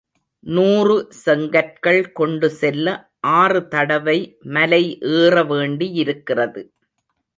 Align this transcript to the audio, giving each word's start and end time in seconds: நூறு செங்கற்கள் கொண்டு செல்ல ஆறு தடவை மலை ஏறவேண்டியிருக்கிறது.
நூறு 0.43 0.95
செங்கற்கள் 1.25 2.11
கொண்டு 2.11 2.49
செல்ல 2.51 2.95
ஆறு 3.33 3.67
தடவை 3.67 4.17
மலை 4.57 4.83
ஏறவேண்டியிருக்கிறது. 5.19 6.63